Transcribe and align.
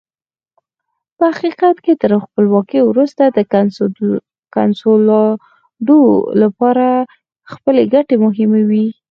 په 1.17 1.25
حقیقت 1.35 1.75
کې 1.85 1.93
تر 2.03 2.11
خپلواکۍ 2.25 2.81
وروسته 2.85 3.23
کنسولاډو 4.55 5.99
لپاره 6.41 6.87
خپلې 7.53 7.83
ګټې 7.93 8.15
مهمې 8.25 8.61
وې. 8.69 8.85